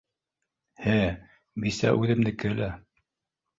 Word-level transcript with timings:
-һе, 0.85 0.95
бисә 1.67 1.93
үҙемдеке 2.01 2.57
лә 2.57 2.73